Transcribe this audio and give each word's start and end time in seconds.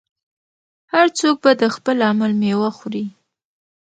هر 0.93 1.07
څوک 1.19 1.35
به 1.43 1.51
د 1.61 1.63
خپل 1.75 1.97
عمل 2.09 2.31
میوه 2.41 2.69
خوري. 2.77 3.05